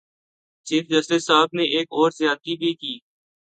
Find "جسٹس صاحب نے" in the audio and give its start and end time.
0.89-1.63